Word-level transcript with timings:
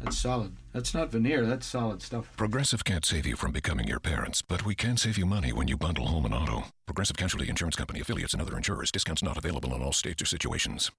That's 0.00 0.16
solid. 0.16 0.52
That's 0.72 0.94
not 0.94 1.10
veneer. 1.10 1.44
That's 1.44 1.66
solid 1.66 2.02
stuff. 2.02 2.30
Progressive 2.36 2.84
can't 2.84 3.04
save 3.04 3.26
you 3.26 3.36
from 3.36 3.52
becoming 3.52 3.88
your 3.88 3.98
parents, 4.00 4.42
but 4.42 4.64
we 4.64 4.74
can 4.74 4.96
save 4.96 5.18
you 5.18 5.26
money 5.26 5.52
when 5.52 5.66
you 5.68 5.76
bundle 5.76 6.06
home 6.06 6.24
and 6.24 6.34
auto. 6.34 6.66
Progressive 6.86 7.16
Casualty 7.16 7.48
Insurance 7.48 7.76
Company 7.76 8.00
affiliates 8.00 8.32
and 8.32 8.40
other 8.40 8.56
insurers. 8.56 8.92
Discounts 8.92 9.22
not 9.22 9.36
available 9.36 9.74
in 9.74 9.82
all 9.82 9.92
states 9.92 10.22
or 10.22 10.26
situations. 10.26 10.92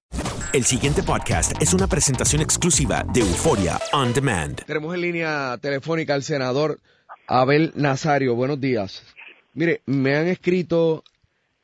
El 0.52 0.64
siguiente 0.64 1.02
podcast 1.02 1.60
es 1.62 1.72
una 1.72 1.86
presentación 1.86 2.42
exclusiva 2.42 3.04
de 3.12 3.20
Euforia 3.20 3.80
On 3.92 4.12
Demand. 4.12 4.64
Tenemos 4.66 4.94
en 4.94 5.00
línea 5.00 5.56
telefónica 5.60 6.14
al 6.14 6.22
senador 6.22 6.78
Abel 7.26 7.72
Nazario. 7.76 8.34
Buenos 8.34 8.60
días. 8.60 9.02
Mire, 9.54 9.80
me 9.86 10.16
han 10.16 10.26
escrito, 10.26 11.04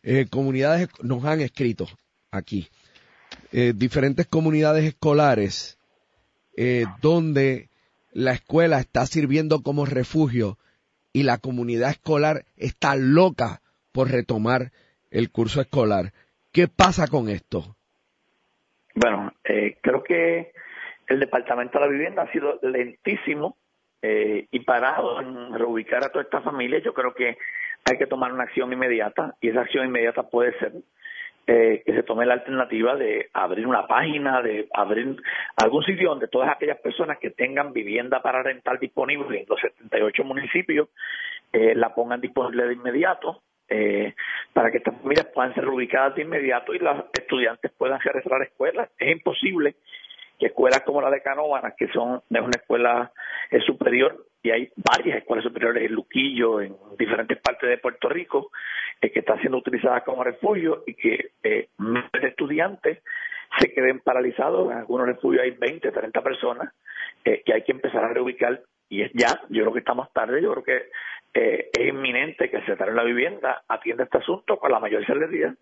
eh, 0.02 0.26
comunidades, 0.30 0.88
nos 1.02 1.24
han 1.24 1.40
escrito 1.40 1.88
aquí, 2.30 2.68
eh, 3.52 3.72
diferentes 3.76 4.26
comunidades 4.26 4.84
escolares 4.84 5.76
eh, 6.56 6.84
donde 7.02 7.68
la 8.12 8.32
escuela 8.32 8.78
está 8.78 9.06
sirviendo 9.06 9.62
como 9.62 9.84
refugio 9.84 10.56
y 11.12 11.22
la 11.22 11.38
comunidad 11.38 11.90
escolar 11.90 12.44
está 12.56 12.96
loca 12.96 13.60
por 13.92 14.10
retomar 14.10 14.72
el 15.10 15.30
curso 15.30 15.60
escolar. 15.60 16.12
¿Qué 16.52 16.68
pasa 16.68 17.06
con 17.08 17.28
esto? 17.28 17.76
Bueno, 18.94 19.32
eh, 19.44 19.76
creo 19.82 20.02
que 20.02 20.52
el 21.08 21.20
Departamento 21.20 21.78
de 21.78 21.84
la 21.84 21.90
Vivienda 21.90 22.22
ha 22.22 22.32
sido 22.32 22.58
lentísimo 22.62 23.56
eh, 24.02 24.46
y 24.50 24.60
parado 24.60 25.20
en 25.20 25.54
reubicar 25.54 26.04
a 26.04 26.08
toda 26.08 26.24
esta 26.24 26.40
familia. 26.40 26.80
Yo 26.82 26.94
creo 26.94 27.14
que 27.14 27.36
hay 27.84 27.98
que 27.98 28.06
tomar 28.06 28.32
una 28.32 28.44
acción 28.44 28.72
inmediata 28.72 29.36
y 29.40 29.50
esa 29.50 29.60
acción 29.60 29.86
inmediata 29.86 30.22
puede 30.24 30.58
ser 30.58 30.72
eh, 31.48 31.84
que 31.86 31.92
se 31.92 32.02
tome 32.02 32.26
la 32.26 32.34
alternativa 32.34 32.96
de 32.96 33.30
abrir 33.32 33.68
una 33.68 33.86
página, 33.86 34.42
de 34.42 34.68
abrir 34.74 35.16
algún 35.56 35.84
sitio 35.84 36.08
donde 36.08 36.26
todas 36.26 36.50
aquellas 36.50 36.78
personas 36.80 37.18
que 37.18 37.30
tengan 37.30 37.72
vivienda 37.72 38.20
para 38.20 38.42
rentar 38.42 38.80
disponible 38.80 39.42
en 39.42 39.46
los 39.48 39.60
78 39.60 40.24
municipios 40.24 40.88
eh, 41.52 41.76
la 41.76 41.94
pongan 41.94 42.20
disponible 42.20 42.66
de 42.66 42.72
inmediato 42.72 43.42
eh, 43.68 44.14
para 44.52 44.72
que 44.72 44.78
estas 44.78 44.96
familias 45.00 45.28
puedan 45.32 45.54
ser 45.54 45.64
reubicadas 45.64 46.16
de 46.16 46.22
inmediato 46.22 46.74
y 46.74 46.80
los 46.80 47.04
estudiantes 47.12 47.70
puedan 47.78 48.00
regresar 48.00 48.34
a 48.34 48.38
la 48.38 48.44
escuela. 48.46 48.88
Es 48.98 49.12
imposible 49.12 49.76
que 50.40 50.46
escuelas 50.46 50.80
como 50.80 51.00
la 51.00 51.10
de 51.10 51.22
Canóvanas, 51.22 51.74
que 51.78 51.86
son 51.92 52.22
de 52.28 52.40
una 52.40 52.58
escuela 52.60 53.12
superior, 53.64 54.26
y 54.42 54.50
hay 54.50 54.68
varias 54.76 55.18
escuelas 55.18 55.44
superiores 55.44 55.84
en 55.84 55.92
Luquillo, 55.92 56.60
en 56.60 56.76
diferentes 56.98 57.38
partes 57.38 57.68
de 57.68 57.78
Puerto 57.78 58.08
Rico, 58.08 58.50
eh, 59.00 59.12
que 59.12 59.20
están 59.20 59.40
siendo 59.40 59.58
utilizadas 59.58 60.02
como 60.04 60.24
refugio 60.24 60.82
y 60.86 60.94
que 60.94 61.30
eh, 61.42 61.68
miles 61.78 62.10
de 62.12 62.28
estudiantes 62.28 63.02
se 63.58 63.72
queden 63.72 64.00
paralizados. 64.00 64.70
En 64.70 64.78
algunos 64.78 65.06
refugios 65.06 65.42
hay 65.42 65.50
20, 65.52 65.90
30 65.90 66.22
personas 66.22 66.72
eh, 67.24 67.42
que 67.44 67.52
hay 67.52 67.62
que 67.62 67.72
empezar 67.72 68.04
a 68.04 68.08
reubicar 68.08 68.62
y 68.88 69.02
es 69.02 69.10
ya, 69.14 69.40
yo 69.48 69.62
creo 69.62 69.72
que 69.72 69.80
estamos 69.80 70.12
tarde, 70.12 70.40
yo 70.40 70.52
creo 70.52 70.64
que 70.64 70.90
eh, 71.34 71.70
es 71.72 71.88
inminente 71.88 72.48
que 72.48 72.56
el 72.56 72.62
secretario 72.62 72.94
de 72.94 73.00
la 73.00 73.04
vivienda 73.04 73.64
atienda 73.68 74.04
este 74.04 74.18
asunto 74.18 74.58
con 74.58 74.70
la 74.70 74.80
mayor 74.80 75.04
celeridad. 75.06 75.54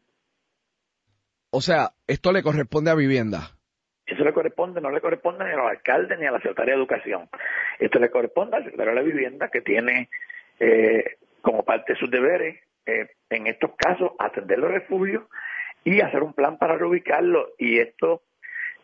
O 1.51 1.61
sea, 1.61 1.91
esto 2.07 2.33
le 2.33 2.43
corresponde 2.43 2.91
a 2.91 2.95
vivienda. 2.95 3.51
Eso 4.07 4.23
le 4.25 4.33
corresponde, 4.33 4.81
no 4.81 4.91
le 4.91 5.01
corresponde 5.01 5.45
ni 5.45 5.53
a 5.53 5.57
los 5.57 5.71
alcaldes 5.71 6.19
ni 6.19 6.27
a 6.27 6.33
la 6.33 6.39
Secretaría 6.39 6.75
de 6.75 6.81
Educación. 6.81 7.29
Esto 7.79 7.99
le 7.99 8.11
corresponde 8.11 8.57
al 8.57 8.65
secretario 8.65 8.93
de 8.93 9.01
la 9.01 9.07
Vivienda 9.07 9.49
que 9.49 9.63
tiene 9.63 10.11
eh, 10.61 11.17
como 11.41 11.65
parte 11.65 11.95
de 11.95 11.99
sus 11.99 12.11
deberes, 12.11 12.61
eh, 12.87 13.09
en 13.31 13.47
estos 13.47 13.71
casos, 13.77 14.13
atender 14.19 14.59
los 14.59 14.71
refugios 14.71 15.25
y 15.85 16.01
hacer 16.01 16.23
un 16.23 16.33
plan 16.33 16.59
para 16.59 16.77
reubicarlos. 16.77 17.49
Y 17.59 17.79
esto, 17.79 18.23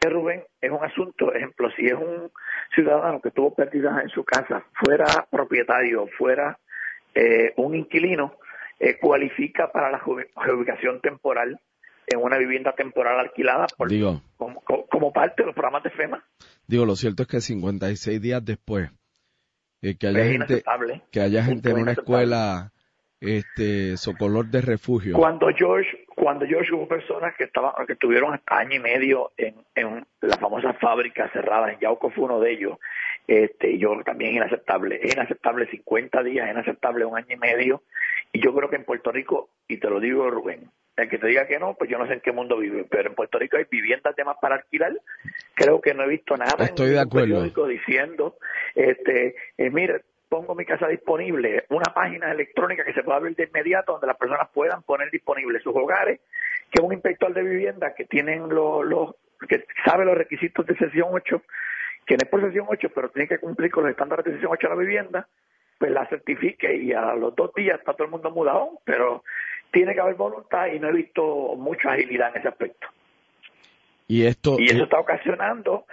eh, 0.05 0.09
Rubén, 0.09 0.45
es 0.61 0.71
un 0.71 0.85
asunto, 0.85 1.33
ejemplo, 1.35 1.71
si 1.77 1.87
es 1.87 1.95
un 1.95 2.31
ciudadano 2.75 3.21
que 3.21 3.31
tuvo 3.31 3.55
pérdidas 3.55 4.03
en 4.03 4.09
su 4.11 4.25
casa, 4.25 4.65
fuera 4.75 5.07
propietario, 5.31 6.07
fuera 6.19 6.59
eh, 7.15 7.53
un 7.57 7.75
inquilino, 7.75 8.35
eh, 8.79 8.99
cualifica 8.99 9.71
para 9.73 9.91
la 9.91 10.01
reubicación 10.37 11.01
temporal 11.01 11.61
en 12.07 12.19
una 12.21 12.39
vivienda 12.39 12.73
temporal 12.75 13.21
alquilada 13.21 13.67
por, 13.77 13.89
Digo, 13.89 14.23
como, 14.37 14.61
como- 14.63 15.13
parte 15.13 15.43
de 15.43 15.47
los 15.47 15.55
programas 15.55 15.83
de 15.85 15.91
FEMA. 15.91 16.25
digo, 16.67 16.87
lo 16.87 16.97
cierto 16.97 17.23
es 17.25 17.29
que 17.29 17.41
56 17.41 18.21
días 18.21 18.45
después, 18.45 18.91
eh, 19.83 19.97
que 19.99 20.07
haya 20.09 20.25
gente, 20.25 20.63
que 21.11 21.21
haya 21.21 21.43
gente 21.45 21.71
en 21.71 21.79
una 21.79 21.93
escuela, 21.93 22.73
este, 23.21 23.97
socolor 23.97 24.47
de 24.47 24.63
refugio. 24.63 25.15
Cuando 25.17 25.49
George, 25.55 26.07
cuando 26.15 26.47
George 26.47 26.75
hubo 26.75 26.89
personas 26.89 27.35
que 27.37 27.45
estaban, 27.45 27.73
que 27.87 27.93
estuvieron 27.93 28.33
hasta 28.35 28.59
año 28.59 28.77
y 28.77 28.81
medio 28.81 29.33
en, 29.37 29.55
en 29.75 30.07
la 30.21 30.37
famosa 30.39 30.73
fábrica 30.75 31.31
cerrada 31.33 31.73
en 31.73 31.79
Yauco 31.81 32.11
fue 32.11 32.25
uno 32.25 32.41
de 32.41 32.53
ellos, 32.53 32.79
este, 33.27 33.79
yo 33.79 34.03
también 34.05 34.33
es 34.33 34.37
inaceptable, 34.39 35.01
es 35.03 35.13
inaceptable 35.13 35.71
50 35.71 36.23
días, 36.23 36.47
es 36.47 36.53
inaceptable 36.53 37.05
un 37.05 37.17
año 37.17 37.29
y 37.31 37.37
medio, 37.37 37.83
y 38.33 38.41
yo 38.41 38.55
creo 38.55 38.71
que 38.71 38.77
en 38.77 38.85
Puerto 38.85 39.13
Rico, 39.13 39.51
y 39.69 39.77
te 39.77 39.91
lo 39.91 40.01
digo 40.01 40.31
Rubén, 40.31 40.71
el 40.97 41.09
que 41.09 41.19
te 41.19 41.29
diga 41.29 41.47
que 41.47 41.59
no, 41.59 41.75
pues 41.75 41.91
yo 41.91 41.99
no 41.99 42.07
sé 42.07 42.15
en 42.15 42.21
qué 42.21 42.33
mundo 42.33 42.59
vive, 42.59 42.85
pero 42.91 43.09
en 43.09 43.15
Puerto 43.15 43.39
Rico 43.39 43.57
hay 43.57 43.65
viviendas 43.71 44.17
de 44.17 44.25
más 44.25 44.37
para 44.41 44.57
alquilar, 44.57 44.93
creo 45.55 45.81
que 45.81 45.95
no 45.95 46.05
he 46.05 46.09
visto 46.09 46.37
nada 46.37 46.65
Estoy 46.65 46.89
en 46.89 46.93
de 46.95 47.01
acuerdo. 47.01 47.27
periódico 47.27 47.67
diciendo, 47.67 48.37
este, 48.75 49.35
eh, 49.57 49.71
mire, 49.71 50.03
pongo 50.31 50.55
mi 50.55 50.65
casa 50.65 50.87
disponible, 50.87 51.65
una 51.71 51.93
página 51.93 52.31
electrónica 52.31 52.85
que 52.85 52.95
se 52.95 53.03
pueda 53.03 53.19
abrir 53.19 53.37
de 53.37 53.45
inmediato 53.45 53.93
donde 53.93 54.07
las 54.07 54.17
personas 54.17 54.49
puedan 54.55 54.83
poner 54.85 55.11
disponibles 55.11 55.63
sus 55.63 55.75
hogares, 55.75 56.21
que 56.71 56.81
un 56.81 56.93
inspector 56.93 57.35
de 57.35 57.43
vivienda 57.43 57.95
que 57.95 58.05
tienen 58.05 58.49
los, 58.49 58.87
los 58.87 59.17
que 59.49 59.67
sabe 59.85 60.05
los 60.05 60.17
requisitos 60.17 60.65
de 60.65 60.77
sesión 60.77 61.09
8, 61.11 61.43
que 62.07 62.15
no 62.15 62.19
es 62.23 62.29
por 62.29 62.41
sesión 62.43 62.67
8, 62.69 62.89
pero 62.95 63.11
tiene 63.11 63.29
que 63.29 63.39
cumplir 63.39 63.73
con 63.73 63.83
los 63.83 63.91
estándares 63.91 64.25
de 64.25 64.33
sesión 64.35 64.53
8 64.53 64.69
de 64.69 64.75
la 64.75 64.81
vivienda, 64.81 65.29
pues 65.79 65.91
la 65.91 66.07
certifique 66.07 66.77
y 66.77 66.93
a 66.93 67.15
los 67.17 67.35
dos 67.35 67.53
días 67.55 67.81
está 67.81 67.95
todo 67.95 68.05
el 68.05 68.13
mundo 68.13 68.31
mudado, 68.31 68.79
pero 68.85 69.25
tiene 69.73 69.95
que 69.95 70.01
haber 70.01 70.15
voluntad 70.15 70.69
y 70.69 70.79
no 70.79 70.91
he 70.91 70.93
visto 70.93 71.57
mucha 71.57 71.93
agilidad 71.93 72.31
en 72.31 72.39
ese 72.39 72.49
aspecto. 72.49 72.87
Y 74.07 74.27
esto 74.27 74.57
Y 74.59 74.67
eso 74.67 74.85
está 74.85 75.01
ocasionando 75.01 75.87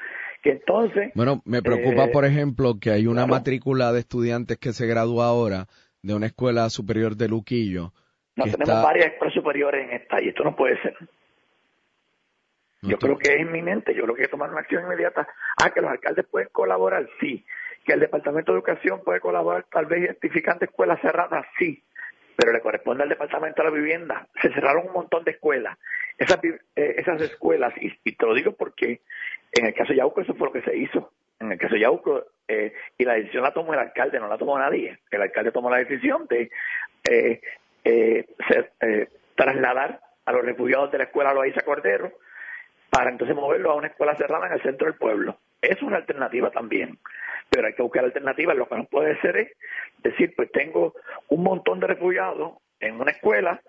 entonces... 0.50 1.12
Bueno, 1.16 1.42
me 1.46 1.62
preocupa, 1.62 2.06
eh, 2.06 2.10
por 2.12 2.26
ejemplo, 2.26 2.80
que 2.80 2.92
hay 2.92 3.08
una 3.08 3.24
claro. 3.24 3.34
matrícula 3.36 3.92
de 3.92 4.00
estudiantes 4.00 4.58
que 4.58 4.74
se 4.74 4.88
gradúa 4.88 5.28
ahora 5.28 5.68
de 6.02 6.14
una 6.14 6.28
escuela 6.28 6.70
superior 6.70 7.16
de 7.16 7.28
Luquillo. 7.28 7.94
No 8.36 8.44
tenemos 8.46 8.70
está- 8.70 8.84
varias 8.84 9.08
escuelas 9.14 9.34
superiores 9.34 9.86
en 9.90 9.96
esta 9.96 10.22
y 10.22 10.30
esto 10.30 10.44
no 10.44 10.56
puede 10.56 10.80
ser. 10.82 10.96
no 12.82 12.90
Yo 12.90 12.98
creo 12.98 13.18
que 13.18 13.34
es 13.34 13.42
inminente, 13.42 13.94
yo 13.96 14.04
creo 14.04 14.16
que 14.16 14.22
hay 14.22 14.28
que 14.28 14.32
tomar 14.32 14.50
una 14.52 14.60
acción 14.62 14.84
inmediata. 14.84 15.28
Ah, 15.62 15.72
que 15.72 15.82
los 15.82 15.90
alcaldes 15.90 16.26
pueden 16.28 16.50
colaborar, 16.52 17.08
sí. 17.20 17.44
Que 17.84 17.94
el 17.94 18.00
Departamento 18.00 18.52
de 18.52 18.58
Educación 18.60 19.02
puede 19.04 19.20
colaborar, 19.20 19.66
tal 19.72 19.86
vez 19.88 20.04
identificando 20.04 20.66
escuelas 20.66 21.02
cerradas, 21.02 21.46
sí. 21.58 21.84
Pero 22.38 22.51
le 22.54 22.62
corresponde 22.62 23.04
al 23.04 23.10
Departamento 23.10 23.62
de 23.63 23.69
la 23.69 23.75
Vivienda. 23.75 24.28
Se 24.42 24.54
cerraron 24.54 24.86
un 24.88 24.94
montón 24.94 25.24
de 25.24 25.31
escuelas. 25.31 25.78
Esas, 26.18 26.39
eh, 26.44 26.60
esas 26.98 27.19
escuelas, 27.22 27.74
y, 27.81 27.92
y 28.04 28.16
te 28.16 28.25
lo 28.25 28.34
digo 28.36 28.51
porque 28.54 29.01
en 29.51 29.66
el 29.66 29.74
caso 29.74 29.89
de 29.92 29.98
Yauco 29.98 30.22
eso 30.22 30.36
fue 30.36 30.48
lo 30.48 30.54
que 30.54 30.62
se 30.62 30.78
hizo. 30.78 31.12
En 31.39 31.51
el 31.51 31.57
caso 31.57 31.74
de 31.74 31.81
Yauco, 31.81 32.25
eh, 32.48 32.74
y 32.98 33.06
la 33.06 33.13
decisión 33.16 33.44
la 33.44 33.54
tomó 33.54 33.74
el 33.74 33.80
alcalde, 33.80 34.19
no 34.19 34.28
la 34.28 34.38
tomó 34.38 34.57
nadie. 34.57 35.00
El 35.12 35.22
alcalde 35.22 35.51
tomó 35.51 35.69
la 35.69 35.78
decisión 35.78 36.28
de 36.28 36.50
eh, 37.10 37.42
eh, 37.84 38.25
ser- 38.48 38.72
eh, 38.81 39.07
trasladar 39.36 40.00
a 40.25 40.31
los 40.31 40.45
refugiados 40.45 40.92
de 40.92 40.98
la 41.00 41.04
escuela 41.06 41.34
Loaiza 41.34 41.62
Cordero 41.62 42.12
para 42.89 43.10
entonces 43.10 43.36
moverlo 43.36 43.72
a 43.72 43.75
una 43.75 43.88
escuela 43.88 44.16
cerrada 44.16 44.48
en 44.48 44.54
el 44.54 44.62
centro 44.62 44.86
del 44.88 44.95
pueblo. 44.98 45.38
Es 45.62 45.81
una 45.81 45.98
alternativa 45.98 46.51
también, 46.51 46.98
pero 47.50 47.68
hay 47.68 47.74
que 47.74 47.81
buscar 47.81 48.04
alternativas. 48.04 48.56
Lo 48.56 48.68
que 48.68 48.75
no 48.75 48.86
puede 48.86 49.19
ser 49.21 49.38
es 49.38 49.51
decir, 50.00 50.33
pues 50.36 50.51
tengo 50.51 50.94
un 51.30 51.44
montón 51.44 51.80
de 51.80 51.88
refugiados 51.88 52.57
en 52.80 53.00
una 53.00 53.12
escuela 53.12 53.62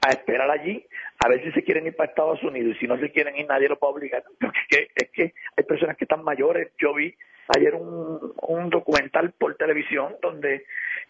a 0.00 0.10
esperar 0.10 0.50
allí 0.50 0.84
a 1.18 1.28
ver 1.28 1.42
si 1.42 1.50
se 1.52 1.64
quieren 1.64 1.86
ir 1.86 1.96
para 1.96 2.10
Estados 2.10 2.42
Unidos 2.42 2.76
y 2.76 2.78
si 2.80 2.86
no 2.86 2.98
se 2.98 3.10
quieren 3.10 3.36
ir 3.36 3.46
nadie 3.46 3.68
lo 3.68 3.78
puede 3.78 3.94
obligar. 3.94 4.24
Porque 4.40 4.88
es 4.94 5.10
que, 5.10 5.34
hay 5.56 5.64
personas 5.64 5.96
que 5.96 6.04
están 6.04 6.22
mayores. 6.22 6.72
Yo 6.78 6.94
vi 6.94 7.14
ayer 7.56 7.74
un, 7.74 8.70
documental 8.70 9.32
por 9.32 9.56
televisión 9.56 10.16
donde 10.20 10.66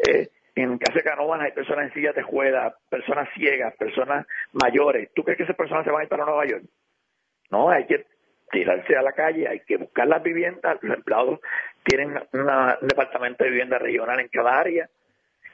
eh, 0.06 0.28
en 0.54 0.72
el 0.72 0.78
caso 0.78 0.98
de 0.98 1.04
Canóvanas 1.04 1.46
hay 1.46 1.52
personas 1.52 1.86
en 1.86 1.94
sillas 1.94 2.14
de 2.14 2.22
ruedas, 2.22 2.74
personas 2.88 3.28
ciegas, 3.34 3.74
personas 3.76 4.26
mayores. 4.52 5.10
¿Tú 5.14 5.22
crees 5.22 5.36
que 5.36 5.44
esas 5.44 5.56
personas 5.56 5.84
se 5.84 5.90
van 5.90 6.00
a 6.00 6.04
ir 6.04 6.08
para 6.08 6.24
Nueva 6.24 6.46
York? 6.46 6.64
No, 7.50 7.70
hay 7.70 7.86
que 7.86 8.06
tirarse 8.50 8.96
a 8.96 9.02
la 9.02 9.12
calle, 9.12 9.48
hay 9.48 9.60
que 9.60 9.76
buscar 9.76 10.06
las 10.06 10.22
viviendas. 10.22 10.78
Los 10.82 10.96
empleados 10.96 11.40
tienen 11.84 12.18
una- 12.32 12.78
un 12.80 12.88
departamento 12.88 13.44
de 13.44 13.50
vivienda 13.50 13.78
regional 13.78 14.20
en 14.20 14.28
cada 14.28 14.58
área. 14.58 14.88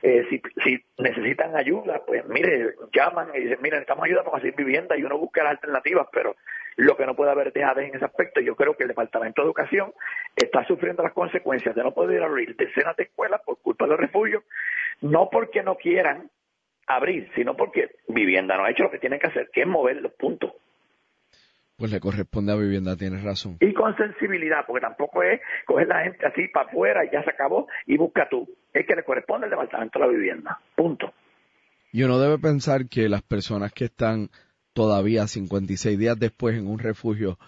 Eh, 0.02 0.26
si, 0.28 0.42
si 0.62 0.84
necesitan 0.98 1.56
ayuda, 1.56 2.02
pues 2.06 2.26
mire, 2.26 2.74
llaman 2.92 3.28
y 3.34 3.40
dicen, 3.40 3.58
mire, 3.62 3.76
necesitamos 3.76 4.04
ayuda 4.04 4.20
para 4.20 4.32
conseguir 4.32 4.54
vivienda 4.56 4.96
y 4.98 5.02
uno 5.04 5.16
busca 5.16 5.42
las 5.42 5.52
alternativas, 5.52 6.08
pero 6.12 6.36
lo 6.76 6.96
que 6.96 7.06
no 7.06 7.14
puede 7.16 7.30
haber 7.30 7.52
dejadez 7.52 7.88
en 7.88 7.94
ese 7.96 8.04
aspecto, 8.04 8.40
yo 8.40 8.54
creo 8.54 8.76
que 8.76 8.82
el 8.82 8.88
Departamento 8.88 9.40
de 9.40 9.46
Educación 9.46 9.94
está 10.36 10.64
sufriendo 10.66 11.02
las 11.02 11.12
consecuencias 11.12 11.74
de 11.74 11.82
no 11.82 11.94
poder 11.94 12.22
abrir 12.22 12.54
decenas 12.56 12.96
de 12.96 13.04
escuelas 13.04 13.40
por 13.46 13.58
culpa 13.60 13.86
de 13.86 13.92
los 13.92 14.00
refugios, 14.00 14.42
no 15.00 15.30
porque 15.30 15.62
no 15.62 15.76
quieran 15.76 16.28
abrir, 16.86 17.30
sino 17.34 17.56
porque 17.56 17.92
vivienda 18.08 18.58
no 18.58 18.64
ha 18.64 18.70
hecho 18.70 18.82
lo 18.82 18.90
que 18.90 18.98
tienen 18.98 19.20
que 19.20 19.28
hacer, 19.28 19.48
que 19.52 19.62
es 19.62 19.66
mover 19.66 20.02
los 20.02 20.12
puntos. 20.12 20.52
Pues 21.76 21.90
le 21.90 21.98
corresponde 21.98 22.52
a 22.52 22.56
vivienda, 22.56 22.96
tienes 22.96 23.24
razón. 23.24 23.56
y 23.60 23.72
con 23.74 23.96
sensibilidad, 23.96 24.64
porque 24.66 24.80
tampoco 24.82 25.22
es 25.24 25.40
coger 25.66 25.88
la 25.88 26.04
gente 26.04 26.24
así 26.26 26.46
para 26.48 26.68
afuera 26.68 27.04
y 27.04 27.10
ya 27.10 27.22
se 27.24 27.30
acabó 27.30 27.66
y 27.86 27.96
busca 27.96 28.28
tú. 28.28 28.48
Es 28.72 28.86
que 28.86 28.94
le 28.94 29.02
corresponde 29.02 29.46
al 29.46 29.50
Departamento 29.50 29.98
de 29.98 30.06
la 30.06 30.10
Vivienda. 30.12 30.58
Punto. 30.76 31.12
Y 31.92 32.02
uno 32.04 32.18
debe 32.20 32.38
pensar 32.38 32.88
que 32.88 33.08
las 33.08 33.22
personas 33.22 33.72
que 33.72 33.86
están 33.86 34.28
todavía 34.72 35.26
56 35.26 35.98
días 35.98 36.18
después 36.18 36.56
en 36.56 36.66
un 36.68 36.78
refugio 36.78 37.38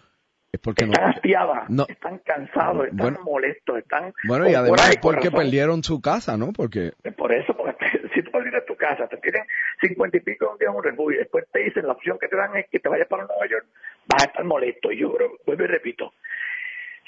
es 0.52 0.60
porque 0.60 0.86
no... 0.86 0.92
Están 0.92 1.10
hastiadas, 1.10 1.68
No. 1.70 1.86
están 1.88 2.18
cansados, 2.18 2.84
están 2.84 2.96
Bueno. 2.96 3.20
molestos, 3.24 3.78
están. 3.78 4.12
Bueno, 4.26 4.48
y 4.48 4.54
además 4.54 4.90
es 4.90 4.98
porque 4.98 5.30
perdieron 5.30 5.82
su 5.84 6.00
casa, 6.00 6.36
¿no? 6.36 6.52
Porque 6.52 6.92
Por 7.16 7.32
eso, 7.32 7.56
porque 7.56 7.86
si 8.14 8.22
tú 8.22 8.30
perdiste 8.30 8.60
tu 8.62 8.76
casa, 8.76 9.06
te 9.08 9.16
tienen 9.18 9.42
cincuenta 9.80 10.16
y 10.16 10.20
pico 10.20 10.46
de 10.46 10.52
un 10.52 10.58
día 10.58 10.68
en 10.70 10.76
un 10.76 10.82
refugio, 10.84 11.16
y 11.16 11.18
después 11.18 11.44
te 11.52 11.60
dicen 11.60 11.86
la 11.86 11.92
opción 11.92 12.16
que 12.20 12.28
te 12.28 12.36
dan 12.36 12.56
es 12.56 12.66
que 12.70 12.78
te 12.78 12.88
vayas 12.88 13.08
para 13.08 13.24
Nueva 13.26 13.46
York, 13.48 13.66
vas 14.06 14.22
a 14.22 14.26
estar 14.26 14.44
molesto. 14.44 14.90
Y 14.92 14.98
yo 14.98 15.12
creo, 15.12 15.32
vuelvo 15.44 15.64
y 15.64 15.66
repito, 15.66 16.14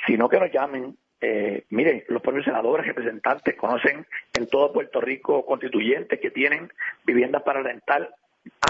sino 0.07 0.29
que 0.29 0.39
nos 0.39 0.53
llamen. 0.53 0.97
Eh, 1.21 1.65
miren, 1.71 2.05
los 2.09 2.23
propios 2.23 2.45
senadores, 2.45 2.87
representantes, 2.87 3.57
conocen 3.57 4.07
en 4.35 4.47
todo 4.49 4.73
Puerto 4.73 5.01
Rico 5.01 5.45
constituyentes 5.45 6.21
que 6.21 6.31
tienen 6.31 6.71
viviendas 7.05 7.43
para 7.43 7.63
rentar. 7.63 8.15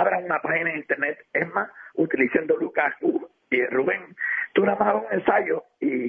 Abran 0.00 0.24
una 0.24 0.40
página 0.40 0.70
en 0.70 0.78
internet, 0.78 1.18
es 1.32 1.46
más, 1.52 1.70
utilicen 1.94 2.46
Lucas 2.58 2.94
y 3.50 3.64
Rubén. 3.66 4.16
Tú 4.54 4.64
nada 4.64 4.78
más 4.78 4.94
un 4.94 5.12
ensayo 5.12 5.64
y, 5.80 6.06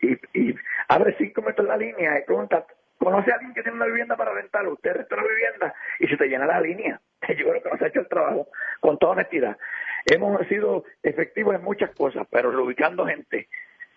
y, 0.00 0.18
y 0.32 0.54
abre 0.88 1.14
cinco 1.18 1.42
metros 1.42 1.68
la 1.68 1.76
línea 1.76 2.18
y 2.18 2.24
pregunta, 2.24 2.66
¿conoce 2.98 3.30
a 3.30 3.34
alguien 3.34 3.54
que 3.54 3.62
tiene 3.62 3.76
una 3.76 3.86
vivienda 3.86 4.16
para 4.16 4.32
rentar? 4.32 4.66
Usted 4.66 4.94
renta 4.94 5.16
la 5.16 5.22
vivienda 5.22 5.74
y 6.00 6.08
se 6.08 6.16
te 6.16 6.26
llena 6.26 6.46
la 6.46 6.60
línea. 6.60 7.00
Yo 7.28 7.48
creo 7.48 7.62
que 7.62 7.70
nos 7.70 7.82
ha 7.82 7.86
hecho 7.88 8.00
el 8.00 8.08
trabajo 8.08 8.48
con 8.80 8.98
toda 8.98 9.12
honestidad. 9.12 9.56
Hemos 10.06 10.46
sido 10.48 10.84
efectivos 11.02 11.54
en 11.54 11.62
muchas 11.62 11.90
cosas, 11.94 12.26
pero 12.30 12.50
reubicando 12.50 13.06
gente 13.06 13.48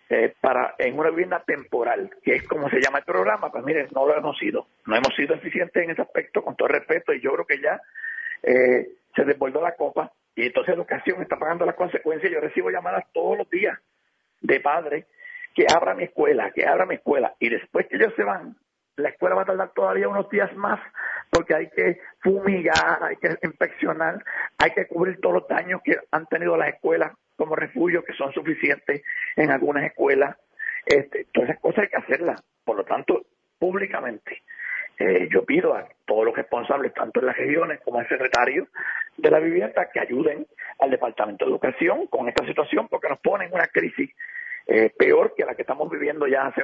eh, 0.10 0.34
para 0.40 0.76
en 0.78 0.98
una 0.98 1.10
vivienda 1.10 1.44
temporal, 1.46 2.10
que 2.24 2.36
es 2.36 2.48
como 2.48 2.70
se 2.70 2.80
llama 2.80 3.00
el 3.00 3.06
programa, 3.06 3.52
pues 3.52 3.66
miren, 3.66 3.88
no 3.94 4.06
lo 4.06 4.16
hemos 4.16 4.38
sido. 4.38 4.68
No 4.86 4.96
hemos 4.96 5.14
sido 5.16 5.36
eficientes 5.36 5.84
en 5.84 5.92
ese 5.92 6.02
aspecto, 6.02 6.44
con 6.44 6.56
todo 6.56 6.70
respeto, 6.70 7.14
y 7.14 7.20
yo 7.20 7.34
creo 7.34 7.46
que 7.46 7.62
ya 7.62 7.82
eh, 8.44 8.88
se 9.16 9.26
desbordó 9.26 9.62
la 9.62 9.76
copa 9.76 10.12
y 10.36 10.46
entonces 10.46 10.76
educación 10.76 11.22
está 11.22 11.38
pagando 11.38 11.66
las 11.66 11.76
consecuencias. 11.76 12.32
Yo 12.32 12.40
recibo 12.40 12.70
llamadas 12.70 13.06
todos 13.12 13.38
los 13.40 13.50
días 13.50 13.78
de 14.40 14.60
padres 14.60 15.06
que 15.56 15.66
abra 15.68 15.96
mi 15.96 16.04
escuela, 16.04 16.52
que 16.52 16.66
abra 16.66 16.86
mi 16.86 16.96
escuela, 16.96 17.34
y 17.40 17.50
después 17.50 17.88
que 17.88 17.98
ellos 17.98 18.14
se 18.16 18.24
van, 18.24 18.56
la 18.98 19.10
escuela 19.10 19.36
va 19.36 19.44
a 19.44 19.46
tardar 19.46 19.72
todavía 19.74 20.10
unos 20.10 20.30
días 20.30 20.54
más 20.56 20.80
porque 21.32 21.56
hay 21.56 21.70
que 21.70 22.00
fumigar, 22.22 23.00
hay 23.02 23.16
que 23.18 23.38
inspeccionar, 23.44 24.24
hay 24.58 24.72
que 24.72 24.88
cubrir 24.88 25.20
todos 25.22 25.36
los 25.36 25.48
daños 25.48 25.82
que 25.84 25.98
han 26.12 26.26
tenido 26.28 26.58
las 26.58 26.70
escuelas 26.70 27.14
como 27.36 27.56
refugio, 27.56 28.04
que 28.04 28.14
son 28.14 28.34
suficientes 28.34 29.04
en 29.36 29.52
algunas 29.52 29.84
escuelas. 29.84 30.36
Este, 30.86 31.28
todas 31.32 31.50
esas 31.50 31.62
cosas 31.62 31.84
hay 31.84 31.90
que 31.90 31.98
hacerlas. 31.98 32.42
Por 32.64 32.78
lo 32.78 32.84
tanto, 32.86 33.26
públicamente, 33.60 34.42
eh, 34.98 35.30
yo 35.32 35.46
pido 35.46 35.76
a 35.76 35.88
todos 36.06 36.26
los 36.26 36.36
responsables, 36.36 36.94
tanto 36.94 37.20
en 37.20 37.28
las 37.28 37.38
regiones 37.38 37.80
como 37.82 38.00
al 38.00 38.08
secretario 38.08 38.68
de 39.18 39.30
la 39.30 39.40
vivienda, 39.40 39.90
que 39.92 40.00
ayuden 40.00 40.48
al 40.80 40.90
Departamento 40.90 41.46
de 41.46 41.52
Educación 41.52 42.08
con 42.08 42.28
esta 42.30 42.46
situación, 42.46 42.88
porque 42.88 43.10
nos 43.10 43.20
pone 43.20 43.46
en 43.46 43.54
una 43.54 43.68
crisis 43.68 44.10
eh, 44.66 44.92
peor 44.98 45.34
que 45.36 45.46
la 45.46 45.56
que 45.56 45.62
estamos 45.62 45.90
viviendo 45.90 46.28
ya 46.28 46.48
hace 46.48 46.64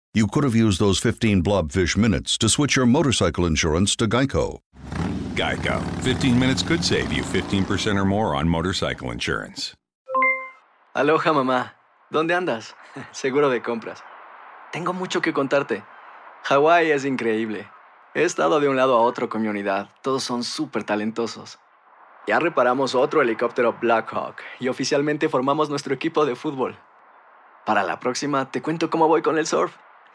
you 0.13 0.27
could 0.27 0.43
have 0.43 0.55
used 0.55 0.79
those 0.79 0.99
15 0.99 1.41
blobfish 1.41 1.95
minutes 1.95 2.37
to 2.37 2.49
switch 2.49 2.75
your 2.75 2.85
motorcycle 2.85 3.45
insurance 3.45 3.95
to 3.95 4.07
Geico. 4.07 4.59
Geico. 5.35 5.81
15 6.01 6.37
minutes 6.37 6.61
could 6.61 6.83
save 6.83 7.13
you 7.13 7.23
15% 7.23 7.95
or 7.95 8.03
more 8.05 8.35
on 8.35 8.47
motorcycle 8.49 9.11
insurance. 9.11 9.73
Aloha 10.93 11.31
mamá, 11.31 11.75
¿dónde 12.11 12.33
andas? 12.33 12.75
Seguro 13.13 13.49
de 13.49 13.61
compras. 13.61 14.03
Tengo 14.73 14.91
mucho 14.91 15.21
que 15.21 15.31
contarte. 15.31 15.83
Hawái 16.43 16.91
es 16.91 17.05
increíble. 17.05 17.69
He 18.13 18.23
estado 18.23 18.59
de 18.59 18.67
un 18.67 18.75
lado 18.75 18.97
a 18.97 19.01
otro 19.01 19.29
con 19.29 19.41
mi 19.41 19.47
unidad. 19.47 19.89
Todos 20.01 20.23
son 20.23 20.43
súper 20.43 20.83
talentosos. 20.83 21.59
Ya 22.27 22.39
reparamos 22.39 22.95
otro 22.95 23.21
helicóptero 23.21 23.77
Blackhawk 23.79 24.41
y 24.59 24.67
oficialmente 24.67 25.29
formamos 25.29 25.69
nuestro 25.69 25.93
equipo 25.93 26.25
de 26.25 26.35
fútbol. 26.35 26.77
Para 27.65 27.83
la 27.83 28.01
próxima 28.01 28.51
te 28.51 28.61
cuento 28.61 28.89
cómo 28.89 29.07
voy 29.07 29.21
con 29.21 29.37
el 29.37 29.47
surf 29.47 29.73